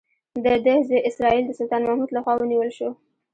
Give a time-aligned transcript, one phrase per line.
[0.43, 2.89] د ده زوی اسراییل د سلطان محمود لخوا ونیول شو.